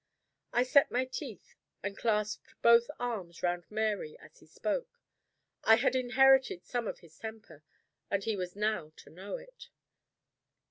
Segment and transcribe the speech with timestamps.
[0.51, 1.53] I set my teeth,
[1.83, 4.97] and clasped both arms round Mary as he spoke.
[5.63, 7.61] I had inherited some of his temper,
[8.09, 9.69] and he was now to know it.